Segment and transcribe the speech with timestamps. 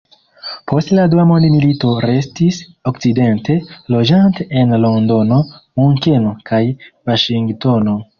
[0.69, 2.57] Post la dua mondmilito restis
[2.91, 3.57] Okcidente,
[3.95, 5.39] loĝante en Londono,
[5.83, 6.63] Munkeno kaj
[7.11, 7.95] Vaŝingtono.